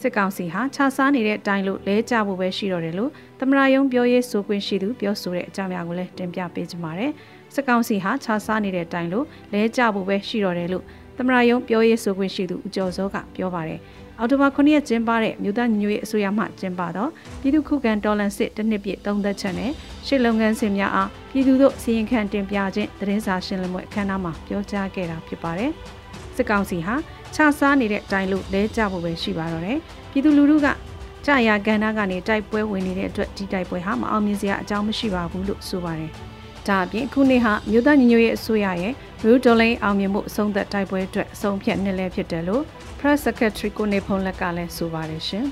[0.00, 7.12] စစ်ကောင်စီဟာခြားစားနေတဲ့အတိုင်းလို့လဲကြဖို့ပဲရှိတော့တယ်လို့သမရယုံပြောရေးဆိုခွင့်ရှိသူပြောဆိုတဲ့အကြောင်းအရာကိုလည်းတင်ပြပေးကြပါမယ်။
[7.54, 10.84] စစ်ကောင်စီဟာခြားစားနေတဲ့အတိုင်းလို့လဲကြဖို့ပဲရှိတော့တယ်လို့
[11.18, 13.80] သမရယုံပြောရေးဆိုခွင့်ရှိသူဦးကျော်စောကပြောပါတယ်။
[14.20, 17.06] အော်တိုဘာ9ရက်ကျင်းပတဲ့မြို့သားညီညွတ်ရေးအစိုးရမှကျင်းပသော
[17.40, 19.70] ပြည်သူ့ခုခံတော်လှန်စစ်တစ်နှစ်ပြည့်သုံးသက်ချက်နဲ့
[20.06, 25.70] ရှစ်လုပ်ငန်းစဉ်များအားပြည်သူတို့စီရင်ခံတင်ပြခြင်းသတင်းစာရှင်းလင်းပွဲအခမ်းအနားမှာပြောကြားခဲ့တာဖြစ်ပါတယ်။
[26.36, 26.94] စစ်ကောင်စီဟာ
[27.34, 29.78] ခြားစားနေတဲ့အတိုင်းလို့လဲကြဖို့ပဲရှိပါတော့တယ်။
[30.10, 30.66] ပြည်သူလူထုက
[31.26, 36.10] ကြာရကန်နာကနေတိုက်ပွဲဝင်နေတဲ့အတွက်ဒီတိုက်ပွဲဟာမအောင်မြင်စရာအကြောင်းမရှိပါဘူးလို့ဆိုပါတယ်။
[36.68, 42.64] ဒါအပြင်ခုနှစ်ဟာမြို့သားညီညွတ်ရေးအစိုးရရဲ့ Blue Dollar အောင်မြင်မှုအဆုံးသက်တိုက်ပွဲအတွက်အဆုံးဖြတ်နှစ်လဲဖြစ်တယ်လို့
[43.00, 45.46] Press Secretary ကိုနေဖုံးလက်ကလည်းဆိုပါတယ်ရှင်။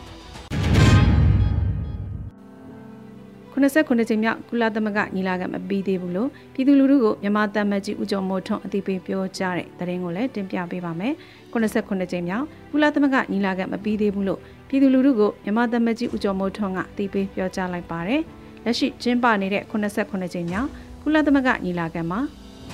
[3.52, 11.12] 89ကြိမ်မြောက်ကုလသမဂ္ဂညီလာခံမပြီးသေးဘူးလို့ပြည်သူလူထုကိုမြန်မာတမန်ကြီးဦးကျော်မိုးထွန်းအသိပေးပြောကြားတဲ့သတင်းကိုလည်းတင်ပြပေးပါမယ်။
[11.52, 18.20] 89ကြိမ်မြောက်ကုလသမဂ္ဂညီလာခံမပြီးသေးဘူးလို့ပြည်သူလူထုကိုမြန်မာတမန်ကြီးဦးကျော်မိုးထွန်းကအသိပေးပြောကြားလိုက်ပါတယ်။
[18.64, 20.68] လက်ရှိကျင်းပနေတဲ့89ကြိမ်မြောက်
[21.02, 22.20] ကုလသမဂ္ဂညီလာခံမှာ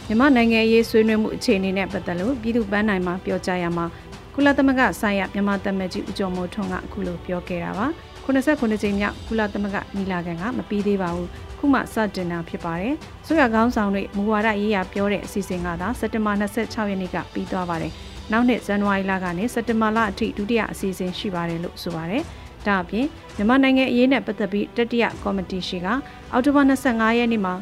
[0.06, 3.87] မြန်မာနိုင်ငံရေးဆွေးနွေးမှုအခြေအနေနဲ့ပတ်သက်လို့ပြည်သူ့ပန်းနိုင်မှာပြောကြားရမှာ
[4.35, 7.87] ကုလသမဂ္ဂဆိုင်ရာမြန်မာတမန်ကြီးဦးကျော်မိုးထွန်းကအခုလိုပြောခဲ့တာပါ
[8.25, 12.95] 89ကြိမ်မြောက်ကုလသမဂ္ဂညီလာခံကမပြီးသေးပါဘူးခုမှစတင်တာဖြစ်ပါတယ်
[13.27, 17.92] ဆိုရကောင်းဆောင်တွေမူဝါဒရေးရာပြောတဲ့အစီအစဉ်ကသာစက်တင်ဘာ26ရက်နေ့ကပြီးသွားပါတယ်
[18.33, 22.23] နောက်နှစ်ဇန်နဝါရီလကနေစက်တင်ဘာလအထိဒုတိယအစီအစဉ်ရှိပါတယ်လို့ဆိုပါတယ်
[22.66, 25.87] ဒါအပြင်မြန်မာနိုင်ငံအရေးနဲ့ပတ်သက်ပြီးတတိယကော်မတီရှိက
[26.33, 27.55] အောက်တိုဘာ25ရက်နေ့မှာ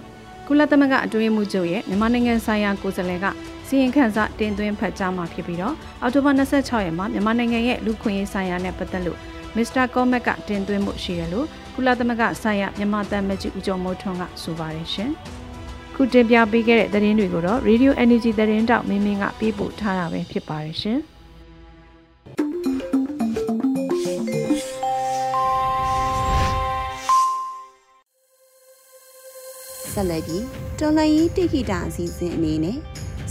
[0.47, 3.27] ကုလသမဂ္ဂအတွင်းမှုချုပ်ရဲ့မြန်မာနိုင်ငံဆိုင်ရာကိုယ်စားလှယ်က
[3.73, 9.19] စီရင်ခန့်စာတင်သွင်းဖတ်ကြားမှာဖြစ်ပြီးတော့အောက်တိုဘာ26ရက်မှာမြန်မာနိုင်ငံရဲ့လူခွင့်ရေးဆိုင်ရာနဲ့ပတ်သက်လို့
[9.57, 15.11] မစ္စတာကောမက်ကတင်သွင်းမှုရှိတယ်လို့ကုလသမဂ္ဂဆိုင်ရာမြန်မာတမန်ကြီးဦးကျော်မိုးထွန်းကဆိုပါတယ်ရှင်။
[15.95, 21.01] ခုတင်ပြပေးခဲ့တဲ့သတင်းတွေကိုတော့ Radio Energy သတင်းတောက်မင်းမင်းကပေးပို့ထားတာပဲဖြစ်ပါတယ်ရှင်။
[29.93, 30.45] ဆက်လက်ပြီး
[30.79, 32.79] တော်လှန်ရေးတိခိတာအစီအစဉ်အနေနဲ့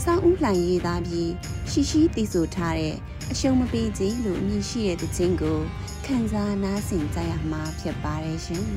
[0.04, 1.30] စောင်းဦးလှိုင်ရေးသားပြီး
[1.70, 2.96] ရှိရှိတည်ဆိုထားတဲ့
[3.32, 5.58] အရှုံးမပေးခြင်းလို့အမည်ရှိတဲ့တခြင်းကို
[6.06, 8.64] ခံစားနားဆင်ကြရမှာဖြစ်ပါတယ်ရှင်။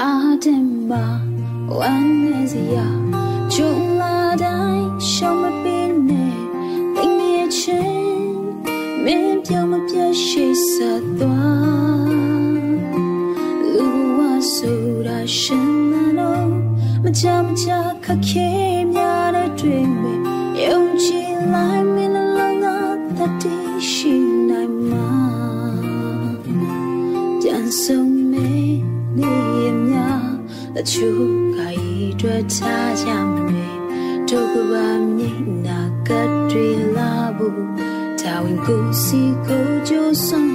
[0.00, 0.12] အာ
[0.44, 1.04] တင်ပါ
[1.78, 2.86] ဝမ်းနေစရာ
[3.52, 6.36] ဂျုံလာတိုင်းရှောင်းမပင်းနဲ့
[6.96, 7.98] တင်ရဲ့ချင်း
[9.04, 11.37] မင်းပြောင်းမပြတ်ရှိဆက်သွား
[17.18, 17.66] ချမချ
[18.04, 18.48] ခက်ခဲ
[18.94, 20.20] များတဲ့တွေ့မယ်
[20.62, 22.78] ယုံကြည်လိုက်မင်းလုံးသာ
[23.16, 23.56] တတိ
[23.90, 24.14] ရှိ
[24.48, 25.08] နိုင်မှာ
[27.40, 28.50] ပြန်ဆုံးမေ
[29.20, 29.96] နေရမြ
[30.78, 32.60] အချို့ကဤတွေ့ချ
[33.02, 33.76] ကြမယ်
[34.28, 36.10] တို့ကပါမြင်နာက
[36.50, 37.64] တွေလာဘူး
[38.20, 40.54] တာဝန်ကိုစီကိုကြိုးဆောင်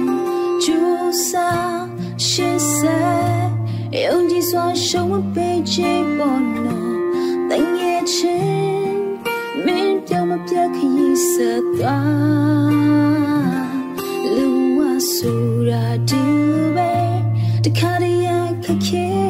[0.64, 1.82] ကြိုးစား
[2.26, 3.33] ရှေ့ဆက်
[4.02, 6.98] ယုံကြည်စွာရှုံးမပေးချေပေါ်နော်
[7.50, 8.98] တင်ရဲ့ချင်း
[9.64, 13.64] မင်းပြောင်းမပြတ်ခရီးဆက်သွား
[14.34, 14.78] လူဝ
[15.12, 15.32] ဆူ
[15.68, 16.22] ရာဒီ
[16.76, 16.92] ပဲ
[17.64, 19.23] တခါတည်းခက်ခဲ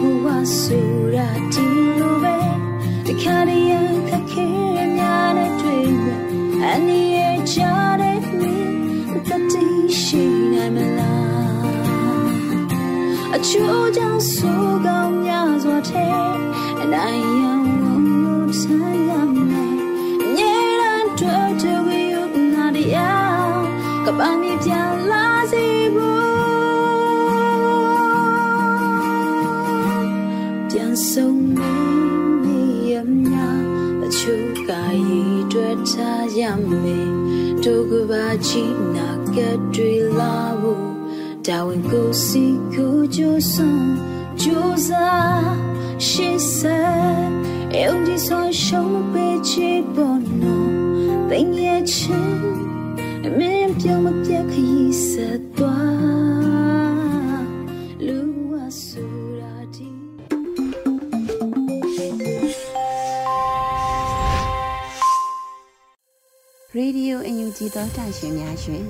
[0.00, 0.26] ဘဝ
[0.58, 1.66] ဆိုရာဒီ
[2.00, 2.36] လိုပဲ
[3.06, 3.72] တခါတည်းရ
[4.08, 4.46] ခက်ခဲ
[4.96, 6.22] များနဲ့တွေ့မယ်
[6.64, 7.58] အနည်းရဲ့ချ
[8.00, 8.74] တဲ့မင်း
[9.28, 9.66] တတိ
[10.00, 11.64] ရှိနိုင်မလား
[13.34, 16.06] အချို့ကြောင့်ဆိုကောင်းများစွာထဲ
[16.80, 19.12] အနိုင်ရန်ဝန်လို့ဆိုင်ရ
[19.48, 19.74] မယ်
[20.36, 20.40] ည
[20.78, 22.14] ရန်တွေ့တွေ့ဝေယ
[22.54, 23.54] နာတရား
[24.04, 24.72] ကပန်းမြေပြ
[36.38, 37.08] ရမယ်
[37.64, 38.62] ဒုက္ခပါချီ
[38.96, 39.38] နာက
[39.74, 40.90] တွေလာဘူး
[41.46, 43.84] တာဝန်ကိုစီကိုကြိုးစွန်
[44.40, 45.44] ကြိုးစား
[46.06, 47.30] she said
[47.74, 50.72] အုံဒီဆိုရှုံးပေးချေပေါ်နော်
[51.30, 52.34] တင်ရဲ့ချင်
[53.26, 55.39] အမင်းပြောင်းမပြတ်ခရီးဆက်
[67.60, 68.84] ယိုအန်ယူဂျီသောတာရှင်များရှင်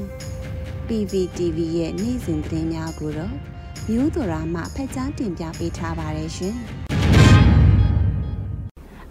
[0.86, 3.34] PPTV ရဲ့နေ့စဉ်သတင်းများကိုတော့
[3.90, 6.54] မျိုးတော်ရာမှဖက်ကြားတင်ပြပေးထားပါတယ်ရှင်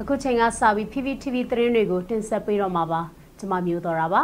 [0.02, 3.02] အခုချိန်ကစပြီး PPTV သတင်းတွေကိုတင်ဆက်ပေးတော့မှာပါ
[3.40, 4.22] ကျွန်မမျိုးတော်တာပါ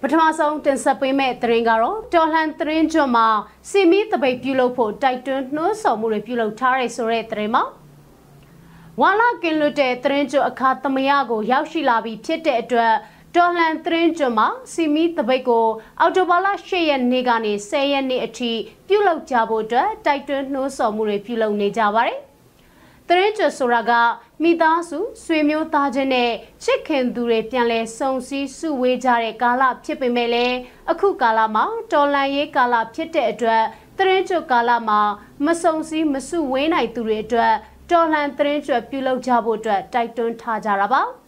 [0.00, 3.28] ပထမဆုံးတင်ဆက်ပေးမယ့်သတင်းကတော့တော်လှန်သတင်းကျွန်းမှာ
[3.70, 7.64] စီမီတပိတ်ပြုလုပ်ဖို့တိုက်တွန်းနှိုးဆော်မှုတွေပြုလုပ်ထားတဲ့ဆိုတဲ့သတင်းမှာ
[9.00, 12.94] ဝါလာကင်လွတ်တဲ့သတင်းကျွန်းအခါသမယကို ရောက်ရှိလာပြီးဖြစ်တဲ့အတွက်
[13.34, 15.66] တော်လှန်သတင်းကျွန်းမှာစီမီတပိတ်ကို
[16.00, 18.52] အော်တိုဘာလ10ရက်နေ့ကနေ10ရက်နေ့အထိ
[18.88, 22.18] ပြုလုပ်ကြဖို့အတွက်တိုက်တွန်းနှိုးဆော်မှုတွေပြုလုပ်နေကြပါတယ်။
[23.08, 23.92] တရင်ကျွဆိုတာက
[24.42, 26.32] မိသားစုဆွေမျိုးသားချင်းနဲ့
[26.64, 30.56] ချစ်ခင်သူတွေပြန်လဲစုံစည်းစုဝေးကြတဲ့ကာလဖြစ်ပေမဲ့လည်း
[30.90, 33.64] အခုကာလမှာတော်လန်ရေးကာလဖြစ်တဲ့အတွက်
[33.98, 35.00] တရင်ကျွကာလမှာ
[35.46, 37.54] မစုံစည်းမစုဝေးနိုင်သူတွေအတွက်
[37.90, 41.02] တော်လှန်တရင်ကျွပြုလုပ်ကြဖို့အတွက်တိုက်တွန်းထားကြတာပါ။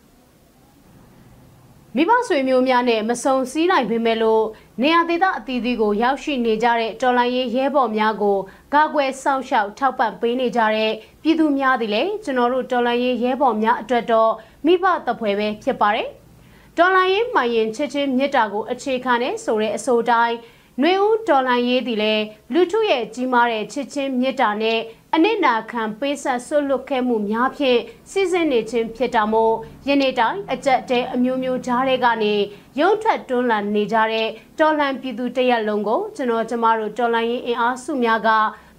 [1.96, 4.44] မိဘဆွေမျိုးများနဲ့မဆုံစည်းနိုင်ပေမဲ့လို့
[4.82, 8.38] နေရာဒေသအသီးသီးကိုရောက်ရှိနေကြတဲ့တော်လိုင်းရေးရဲဘော်များကို
[8.74, 10.92] ကာကွယ်စောင့်ရှောက်ထောက်ပံ့ပေးနေကြတဲ့
[11.22, 14.32] ပြည်သူများသည်လည်းကျွန်တော်တို့တော်လိုင်းရေးရဲဘော်များအတွက်တော့
[14.66, 16.08] မိဘတပွဲပဲဖြစ်ပါတယ်။
[16.78, 20.36] တော်လိုင်းရေးမှရင်ချစ်ချင်းမြတ်တာကိုအခြေခံနေဆိုတဲ့အဆိုတိုင်း
[20.82, 24.78] နှွေဦးတော်လိုင်းရေးသည်လည်းလူထုရဲ့ကြီးမားတဲ့ချစ်ချင်းမြတ်တာနဲ့
[25.14, 29.54] အနစ်နာခံပေးဆက်ဆွတ်လွတ်ခဲ့မှုများဖြင့်စီစဉ်နေခြင်းဖြစ်တာမို့
[29.88, 32.34] ယနေ့တိုင်းအကြက်တဲ့အမျိုးမျိုးကြားတွေကနေ
[32.80, 38.28] ရုံထွက်တွန်းလှန်နေကြတဲ့တော်လှန်ပြည်သူတရက်လုံးကိုကျွန်တော်ကျမတို့တော်လှန်ရေးအင်အားစုများက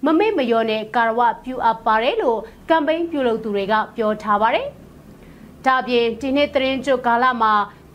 [0.04, 4.66] မမေ့မလျော့နဲ့ကာရဝပြုအပ်ပါတယ်လို့ကမ်ပိန်းပြုလုပ်သူတွေကပြောထားပါတယ်။
[5.66, 7.52] ဒါပြင်ဒီနေ့သတင်းကြိုကာလမှာ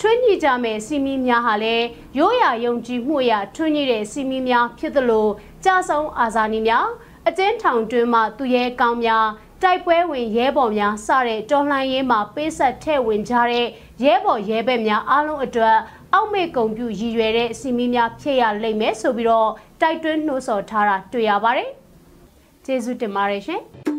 [0.08, 1.86] ထွန်းညှိကြမဲ့စီမီများဟာလည်း
[2.18, 5.28] ရိုးရာယုံကြည်မှုအရထွန်းညှိတဲ့စီမီများဖြစ်သလို
[5.64, 6.88] ကြာဆုံးအာဇာနည်များ
[7.28, 9.28] အကျဉ်းထောင်တွင်မှသူရဲကောင်းများ
[9.62, 13.68] တိုက်ပွဲဝင်ရဲဘော်များစတဲ့တော်လှန်ရေးမှာပေးဆက်ထဲ့ဝင်ကြတဲ့
[14.04, 15.78] ရဲဘော်ရဲဘက်များအားလုံးအတွက်
[16.14, 19.50] အောက်မေ့ဂုံပြူရည်ရွယ်တဲ့စီမီများဖြစ်ရလိမ့်မယ်ဆိုပြီးတော့
[19.82, 21.70] တိုက်တွန်းနှိုးဆော်ထားတာတွေ့ရပါတယ်။
[22.66, 23.64] ကျေးဇူးတင်ပါတယ်ရှင်။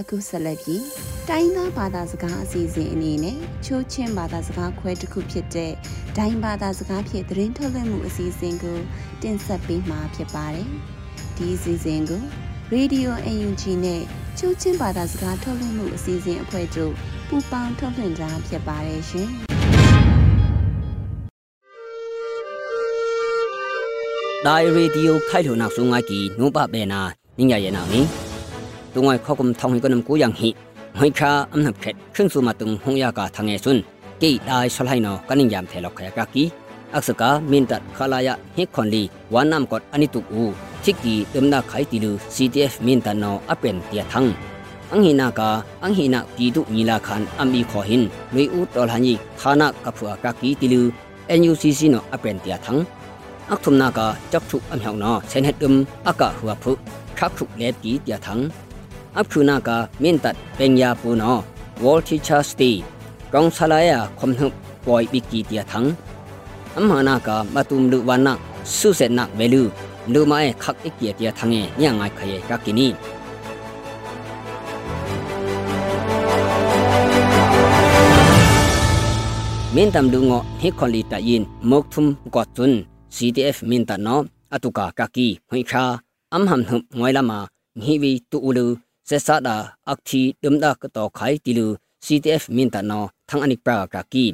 [0.00, 0.84] အခုဆက်လက်ပြီး
[1.28, 5.72] တိုင်းသားဘာသာစကားအစီအစဉ်အနေနဲ့ချိုးချင်းဘာသာစကားခွဲတစ်ခုဖြစ်တဲ့
[6.16, 8.78] ဒိုင်းဘာသာစကားဖြင့်သတင်းထုတ်လွှင့်မှုအစီအစဉ်ကို
[9.22, 10.68] တင်ဆက်ပေးမှာဖြစ်ပါတယ်။
[11.36, 12.22] ဒီအစီအစဉ်ကို
[12.74, 14.02] Radio UNG နဲ့
[14.38, 16.92] ချိုးချင်းဘာသာစကားထုတ်လွှင့်မှုအစီအစဉ်အဖွဲ့တို့
[17.28, 19.28] ပူးပေါင်းထုတ်လွှင့်တာဖြစ်ပါတယ်ရှင်။
[24.46, 27.00] ဒိုင်ရေဒီယိုခိုင်လုံနောက်ဆုံးငါကီနုပဘေနာ
[27.38, 28.27] နိညာယေနာနီ
[28.98, 30.50] ตัวง่อยข้อกมทองให้ก็นำกูอย่างหิ
[30.98, 33.78] หอยคาอันนับเข็ดขึ้นสู่มาตึงหงยากาทางเอซุน
[34.22, 36.44] กี่ได้สลายนอกันยามเทลอกขยกากี
[36.94, 39.02] อักษกามินตัดคาลายะเฮคอนลี
[39.34, 40.42] วานามกอดอันนี้ตุกอู
[40.84, 44.24] ทิกีเติมนาไขติลู CTF มินตันนออเป็นเตียทัง
[44.92, 45.48] อังหินากา
[45.84, 48.02] อังหินาปีดุมีลาคันอัมบีขอหิน
[48.34, 50.82] ลุยอูตอลหันีคานักกับผัวกากีติลู
[51.38, 52.76] NUCC นออเป็นเตียทัง
[53.50, 55.74] อักทุมนากาจับชุกอัมหงนอเซนเฮดอึม
[56.06, 56.72] อากาหัวพุ
[57.18, 58.40] คักชุกเลปีเตียทัง
[59.20, 59.70] အခုနာက
[60.02, 61.36] မင်တတ်ပညာပူနော
[61.82, 62.76] World Teachers Day
[63.32, 64.54] ကောင်ဆလာယခွန်နှပ်
[64.84, 65.80] ပွိုင်ဘီကီတီယထံ
[66.76, 68.34] အမနာကမတုမ်လူဝနာ
[68.76, 69.62] ဆုစေနာဝဲလူ
[70.12, 72.88] လူမဲခက်အကီတီယထံငညငိုင်ခရေကကိနီ
[79.74, 82.76] မင်တမ်လူငေါဟေခွန်လီတယင်မောက်ထုမ်ကော့ချွန်း
[83.16, 84.20] CTF မင်တနော
[84.54, 85.84] အတုကာကကီဟွိခါ
[86.32, 87.38] အမ်ဟမ်ဟွမ်ငွိုင်လာမာ
[87.80, 88.66] ငီဝီတူလူ
[89.08, 89.56] စေဆာဒာ
[89.90, 91.66] အခတီဒမ်ဒါကတော့ခိုင်တီလူ
[92.04, 94.24] CDF မင်းတနောသံအနိပရာကကီ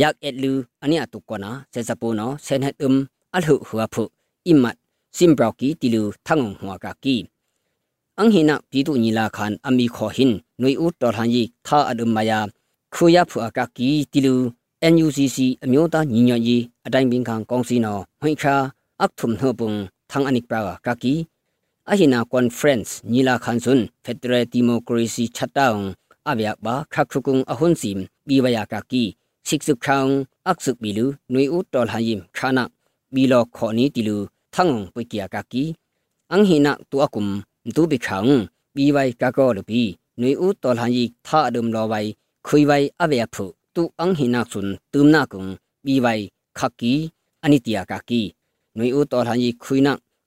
[0.00, 2.98] ယက်အက်လူအနိအတုကနာစေစပိုနောဆန်ဟက်အမ်
[3.34, 4.02] အလဟုဟွာဖု
[4.46, 4.76] အိမတ်
[5.16, 7.16] simbrauki tilu thangong hwa ka ki
[8.20, 12.10] ang hina pitu nila khan ami kho hin nui ut tor han yi tha adum
[12.16, 12.38] maya
[12.94, 14.34] khuya phu aka ki tilu
[14.92, 18.54] NUCC အမျိုးသားညီညွတ်ရေးအတိုင်းပင်ခံကောင်စီနော်ဟွိခါ
[19.02, 19.72] အခထုံနှပုံ
[20.10, 21.14] သံအနိကပရာကကီ
[21.90, 25.80] အဟိနာကွန်ဖရင့်ညီလာခန်ဆွန်ဖက်ဒရယ်ဒီမိုကရေစီချက်တောင်
[26.28, 29.02] အဗျာဘာခခခုကုံအဟွန်စီမ်ဘီဝယာကကီ
[29.48, 30.10] စစ်စုခေါင်
[30.48, 31.94] အခစုဘီလူနွေဦးတော်ဟ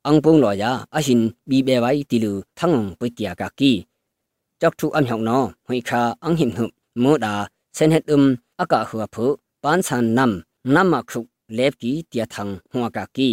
[0.07, 3.47] ang pung lo ya a hin bi be wai ti lu thang pu tia ka
[3.59, 3.71] ki
[4.61, 6.69] chok thu am hyong no hui kha ang him hup
[7.03, 7.33] mo da
[7.77, 8.23] sen het um
[8.63, 9.25] aka hua phu
[9.63, 10.31] pan san nam
[10.73, 11.21] nam ma khu
[11.57, 13.29] lep ki tia thang hua ka ki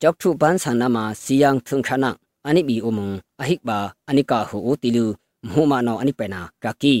[0.00, 2.10] chok thu pan san nam ma siang thung khana
[2.48, 5.04] ani bi omung a hik ba ani ka hu o ti lu
[5.52, 6.94] mu ma no ani pe na ka ki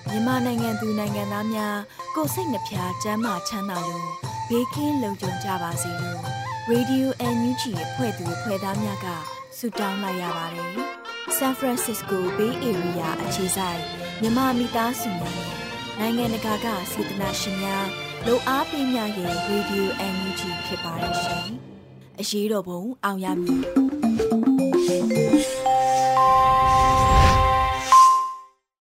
[0.09, 1.77] မြန်မာနိုင်ငံသူနိုင်ငံသားများ
[2.15, 4.09] ကိုစိတ်နှပြချမ်းမာချမ်းသာလို့
[4.49, 6.21] ဘေးကင်းလုံခြုံကြပါစေလို့
[6.71, 9.07] Radio NUG ရဲ့ဖွဲ့သူဖွဲ့သားများက
[9.59, 10.73] ဆုတောင်းလိုက်ရပါတယ်။
[11.37, 13.81] San Francisco Bay Area အခြေစိုက်
[14.21, 15.51] မြန်မာမိသားစုများနဲ့
[15.99, 17.87] နိုင်ငံတကာကစေတနာရှင်များ
[18.27, 19.85] လို့အားပေးမြရဲ့ Radio
[20.15, 21.49] NUG ဖြစ်ပါတယ်ရှင်။
[22.21, 23.63] အရေးတော်ပုံအောင်ရမည်